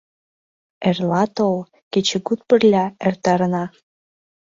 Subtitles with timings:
[0.89, 1.55] Эрла тол,
[1.91, 3.63] кечыгут пырля эртарена.